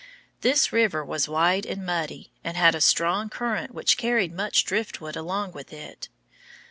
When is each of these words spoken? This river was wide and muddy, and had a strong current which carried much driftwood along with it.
This 0.39 0.73
river 0.73 1.05
was 1.05 1.29
wide 1.29 1.63
and 1.67 1.85
muddy, 1.85 2.31
and 2.43 2.57
had 2.57 2.73
a 2.73 2.81
strong 2.81 3.29
current 3.29 3.71
which 3.71 3.97
carried 3.99 4.33
much 4.33 4.65
driftwood 4.65 5.15
along 5.15 5.51
with 5.51 5.71
it. 5.71 6.09